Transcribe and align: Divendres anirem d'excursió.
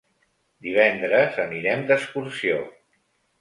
Divendres 0.67 1.37
anirem 1.43 1.85
d'excursió. 1.93 2.57